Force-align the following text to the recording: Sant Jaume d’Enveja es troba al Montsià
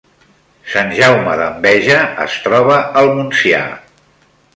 Sant 0.75 0.87
Jaume 0.99 1.35
d’Enveja 1.41 1.99
es 2.23 2.37
troba 2.47 2.79
al 3.03 3.11
Montsià 3.21 3.61